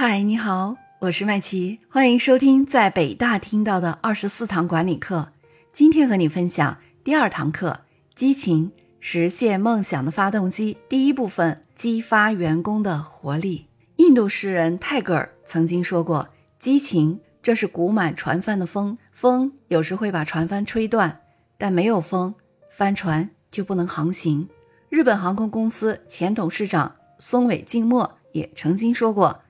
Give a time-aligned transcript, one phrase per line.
[0.00, 5.32] 嗨，你好，我是麦琪，欢迎收听在北大听到的二十四堂管理课。
[5.72, 7.80] 今天和你分享第二堂课：
[8.14, 10.76] 激情实现梦想的发动机。
[10.88, 13.66] 第一部分：激发员工的活力。
[13.96, 16.28] 印度诗人泰戈尔曾经说过
[16.60, 21.22] ：“激情，这是鼓满船帆的风，风有时会把船帆吹断，
[21.58, 22.32] 但没有风，
[22.70, 24.48] 帆船就不能航行。”
[24.90, 29.40] 日本航空公司前董事长松尾静默也曾经说过。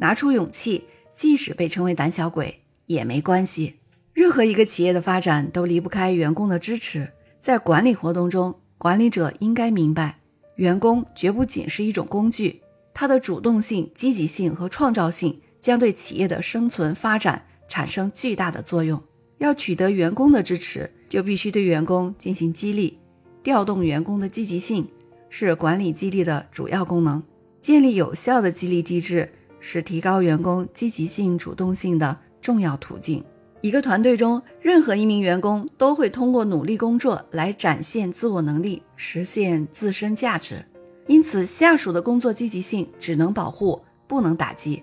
[0.00, 0.84] 拿出勇气，
[1.16, 3.74] 即使被称为胆小鬼也没关系。
[4.12, 7.10] 任何一个企业的发展都离不开员工的支持。
[7.40, 10.18] 在管理活动中，管理者应该明白，
[10.54, 12.62] 员工绝不仅是一种工具，
[12.94, 19.02] 他的主动性、积极性和创造性将对企业的生存发展产生巨大的作用。
[19.38, 22.98] 要取得员工的支持，就必须对员工进行激励，
[23.42, 24.86] 调动员工的积极性
[25.28, 27.20] 是管理激励的主要功能。
[27.60, 29.32] 建立有效的激励机制。
[29.60, 33.24] 是提高员工积极性、主动性的重要途径。
[33.60, 40.64] 一个团队中，任何一名员工都会通过努力工作来展现自我能力，实现自身价值。
[41.08, 44.82] 因此，下属的工作积极性只能保护，不能打击。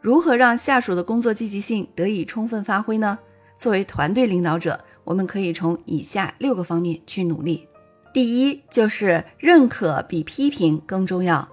[0.00, 3.18] 如何让下属的工作积极性得以充分发挥呢？
[3.58, 7.66] 作为团队领导者，我们可以从以下六个方面去努力。
[8.14, 11.46] 第一，就是认可比批评更重要。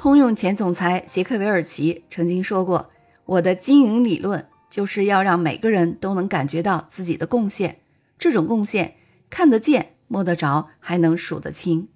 [0.00, 2.88] 通用前总裁杰克韦尔奇曾经说过
[3.26, 7.80] ：“我的经营理论就是要让每个人都能感觉到自己的贡献，
[8.18, 8.94] 这种贡献
[9.28, 11.86] 看得见、摸得着，还能数得清。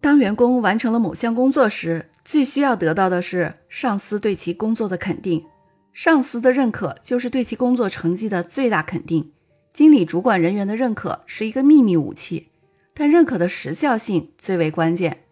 [0.00, 5.44] 当员工完成了某项工作时，最需要得到的是上司对其工作的肯定。
[5.92, 9.32] 上司的认可就是对其工作成绩的最大肯定。
[9.72, 12.50] 经理主管人员的认可是一个秘密武器，
[12.94, 15.24] 但认可的时效性最为关键。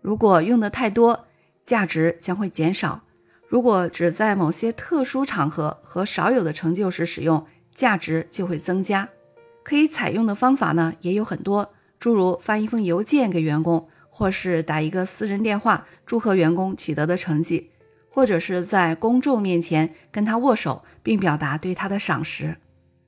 [0.00, 1.26] 如果用的太多，
[1.64, 3.02] 价值将会减少。
[3.46, 9.08] 如果只在某些特殊场合和少有的成就时使用，价值就会增加。
[9.62, 17.70] 可以采用的方法呢也有很多，诸如发一封邮件给员工，或是打一个私人电话祝贺员工取得的成绩，
[18.08, 22.56] 或者是在公众面前跟他握手，并表达对他的赏识。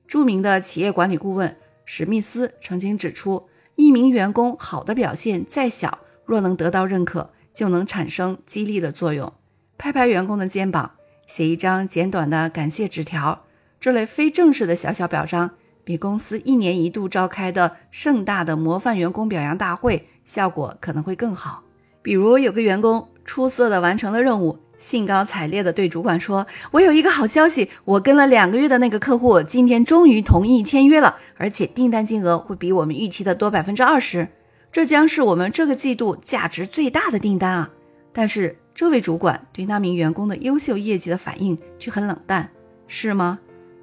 [0.07, 7.31] 著名的企业管理顾问史密斯曾经指出，一名员工好的表现再小，若能得到认可。
[7.55, 9.33] 就能产生激励的作用。
[9.77, 10.91] 拍拍员工的肩膀，
[11.25, 13.43] 写一张简短的感谢纸条，
[13.79, 15.51] 这类非正式的小小表彰，
[15.83, 21.63] 比公司一年一度召开的盛大的模范员工表扬大会效果可能会更好。
[22.01, 34.27] 比如有个员工出色的完成了任务，兴高采烈地对主管说：“我有一个好消息，我跟了两个月的那个客户，今天终于同意签约了，而且订单金额会比我们预期的多百分之二十。”
[34.75, 37.69] 这将是我们这个季度价值最大的订单啊！
[38.11, 42.49] 但是这位主管对那名员工的优秀业绩的反应却很冷淡，
[42.85, 43.39] 是吗？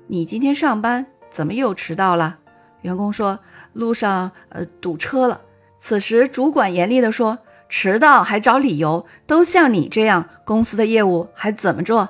[0.06, 2.38] 你今天上班怎么又迟到了？
[2.82, 3.40] 员工说
[3.72, 5.40] 路上呃堵车了。
[5.78, 7.38] 此时主管严厉地说
[7.70, 12.06] ：“迟到还找理由，都像你这样，公司的业务还怎么做？”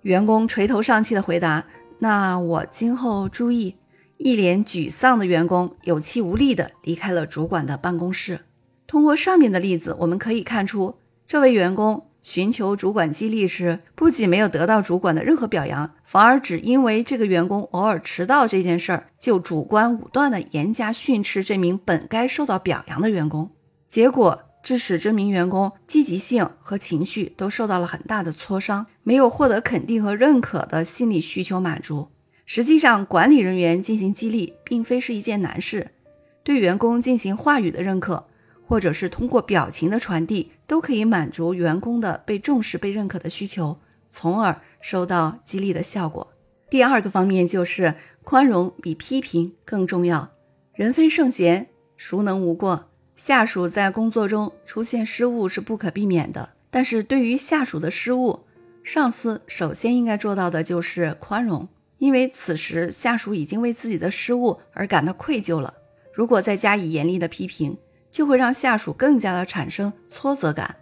[0.00, 1.62] 员工垂头丧气地回答
[2.00, 3.76] ：“那我今后注意。”
[4.24, 8.42] 一脸沮丧的员工有气无力地离开了主管的办公室。
[8.86, 10.94] 通过上面的例子，我们可以看出，
[11.26, 23.50] 这位员工寻求主管激励时，不仅没有得到主管的任何表扬，反而只因为这个员工偶尔迟到这件事儿，就主观武断地严加训斥这名本该受到表扬的员工。
[23.88, 32.11] 结果，致使这名员工积极性和情绪都受到了很大的挫伤，没有获得肯定和认可的心理需求满足。
[32.54, 35.90] 实际上，管理人员进行激励并非是一件难事。
[36.42, 38.26] 对员工进行话语的认可，
[38.66, 43.78] 或者是通过表情的传递，都可以满足员工的被重视、被认可的需求，
[44.10, 46.30] 从而收到激励的效果。
[46.68, 50.28] 第二个方面就是宽容比批评更重要。
[50.74, 52.90] 人非圣贤，孰能无过？
[53.16, 58.40] 下属在工作中出现失误是不可避免的，但是对于下属的失误，
[58.84, 61.66] 上司首先应该做到的就是宽容。
[62.02, 65.72] 因为此时下属已经为自己的失误而感到愧疚了，
[66.12, 67.78] 如果再加以严厉的批评，
[68.10, 70.74] 就会让下属更加的产生挫折感，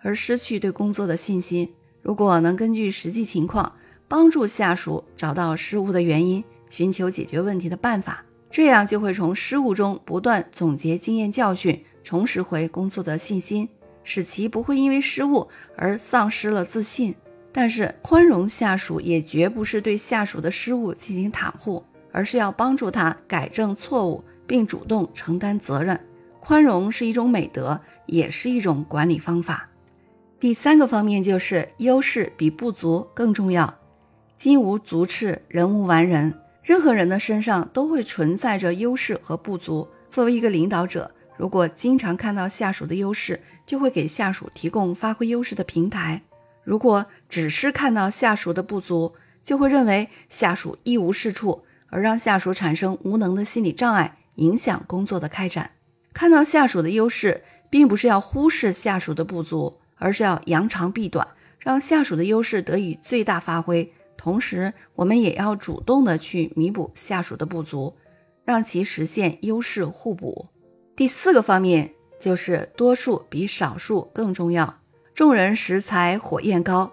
[0.00, 1.70] 而失去对工作的信心。
[2.00, 3.70] 如果能根据实际情况
[4.08, 13.68] 帮助下属找到失误的原因，寻求解决问题的办法，这样就会从失误中不断总结经验教训，重拾回工作的信心，
[14.04, 15.46] 使其不会因为失误
[15.76, 17.14] 而丧失了自信。
[17.52, 26.00] 但是宽容下属也绝不是对下属的失误进行袒护，而是要帮助他改正错误，并主动承担责任。
[26.40, 29.68] 宽容是一种美德，也是一种管理方法。
[30.40, 33.72] 第三个方面就是优势比不足更重要。
[34.36, 36.34] 金无足赤，人无完人。
[36.62, 39.86] 任何人的身上都会存在着优势和不足。
[40.08, 46.20] 作为一个领导者，如果经常看到下属的优势，就会给下属提供发挥优势的平台；
[46.64, 55.72] 如果只是看到下属的不足，就会认为下属一无是处，而让下属产生无能的心理障碍，影响工作的开展。
[56.12, 61.26] 看到下属的优势，并不是要忽视下属的不足，而是要扬长避短，
[61.58, 63.92] 让下属的优势得以最大发挥。
[64.16, 67.96] 同时，我们也要主动的去弥补下属的不足，
[68.44, 70.46] 让其实现优势互补。
[70.94, 74.81] 第四个方面就是多数比少数更重要。
[75.14, 76.90] 众人拾柴火焰高，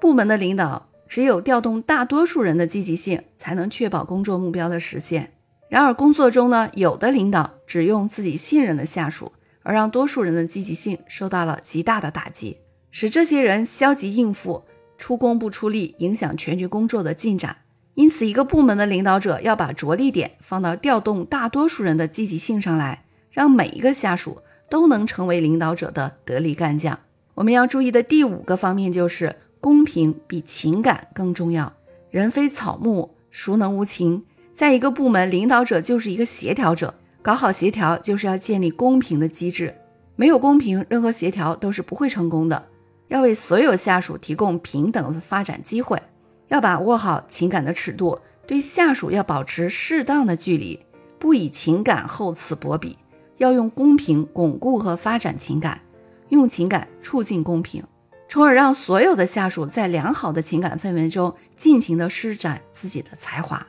[0.00, 5.32] 部门的领导只有调动大多数人的积极性，才能确保工作目标的实现。
[5.68, 9.32] 然而，工作中呢，有的领导只用自己信任的下属，
[9.62, 12.58] 而让多数人的积极性受到了极大的打击，
[12.90, 14.64] 使这些人消极应付。
[14.98, 17.58] 出工不出力，影响全局工作的进展。
[17.94, 24.38] 因此，一个部门的领导者要把着力点放到调动大多数人的积极性上来，让每一个下属
[24.68, 26.98] 都能成为领导者的得力干将。
[27.34, 31.72] 我们要注意的第五个方面就是公平比情感更重要。
[32.10, 34.24] 人非草木，孰能无情？
[34.54, 39.74] 在一个部门，领导者就是一个协调者，搞好协调就是要建立公平的机制。
[40.14, 42.64] 没有公平，任何协调都是不会成功的。
[43.08, 46.02] 要为所有下属提供平等的发展机会，
[46.48, 50.80] 要把握好情感的尺度，对下属要保持适当的距离，
[51.18, 52.96] 不以情感厚此薄彼，
[53.36, 55.80] 要用公平巩固和发展情感，
[56.28, 57.84] 用情感促进公平，
[58.28, 63.66] 从而让所有的下属在良好的情感氛围中尽情的施展自己的才华。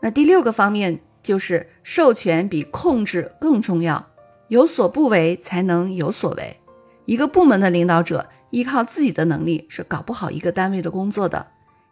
[0.00, 4.06] 那第六个方面就是授权比控制更重要，
[4.48, 6.56] 有所不为才能有所为。
[7.04, 8.28] 一个部门的领导者。
[8.50, 11.46] 依靠自己的能力是搞不好一个单位的工作的，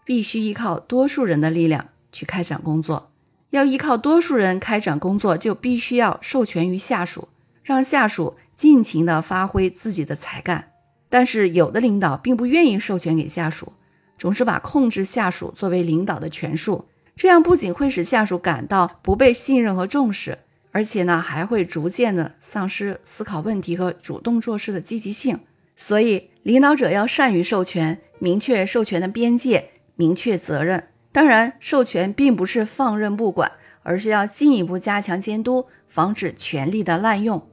[0.05, 3.08] 必须依靠多数人的力量去开展工作。
[3.50, 7.29] 要依靠多数人开展工作，就必须要授权于下属，
[7.62, 10.73] 让下属尽情的发挥自己的才干。
[11.09, 13.73] 但是有的领导并不愿意授权给下属，
[14.19, 16.85] 总是把控制下属作为领导的权术，
[17.17, 20.39] 这样不仅会使下属感到不被信任和重视，
[20.71, 25.41] 而且呢还会逐渐的丧失思考问题和主动做事的积极性。
[25.75, 30.89] 所以，领导者要善于授权，明确授权的边界，明确责任。
[31.19, 33.50] 当然，授权并不是放任不管，
[33.82, 37.44] 而是要进一步加强监督，防止权力的滥用。